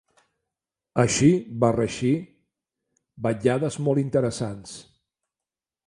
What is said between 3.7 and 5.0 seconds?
molt interessants.